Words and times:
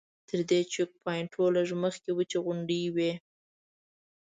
تر 0.27 0.39
دې 0.49 0.59
چیک 0.71 0.89
پواینټ 1.01 1.31
لږ 1.55 1.69
مخکې 1.83 2.09
وچې 2.13 2.39
غونډۍ 2.45 2.83
وې. 2.95 3.11